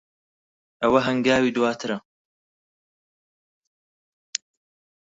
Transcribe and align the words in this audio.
ئەوە 0.81 0.99
ھەنگاوی 1.07 1.53
دواترە. 1.55 1.97